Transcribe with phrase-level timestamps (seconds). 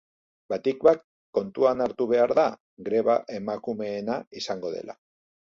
[0.53, 1.03] Batik bat,
[1.37, 2.47] kontuan hartu behar da
[2.89, 4.99] greba emakumeena izango dela.